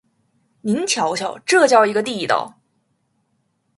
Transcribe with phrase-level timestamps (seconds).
[0.61, 2.57] 您瞧瞧，这叫一个地道！